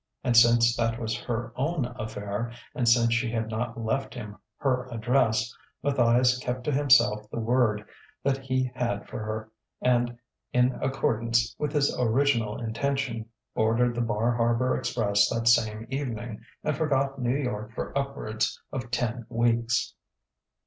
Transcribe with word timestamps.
And 0.23 0.35
since 0.35 0.75
that 0.77 0.99
was 0.99 1.15
her 1.25 1.53
own 1.55 1.85
affair, 1.85 2.51
and 2.73 2.89
since 2.89 3.13
she 3.13 3.29
had 3.29 3.51
not 3.51 3.79
left 3.79 4.15
him 4.15 4.35
her 4.57 4.87
address, 4.89 5.55
Matthias 5.83 6.39
kept 6.39 6.63
to 6.63 6.71
himself 6.71 7.29
the 7.29 7.37
word 7.39 7.87
that 8.23 8.39
he 8.39 8.71
had 8.73 9.07
for 9.07 9.19
her 9.19 9.51
and, 9.79 10.17
in 10.53 10.71
accordance 10.81 11.55
with 11.59 11.71
his 11.71 11.95
original 11.99 12.59
intention, 12.59 13.29
boarded 13.53 13.93
the 13.93 14.01
Bar 14.01 14.31
Harbor 14.35 14.75
Express 14.75 15.29
that 15.29 15.47
same 15.47 15.85
evening, 15.91 16.41
and 16.63 16.75
forgot 16.75 17.19
New 17.21 17.37
York 17.37 17.75
for 17.75 17.95
upwards 17.95 18.59
of 18.73 18.89
ten 18.89 19.27
weeks. 19.29 19.93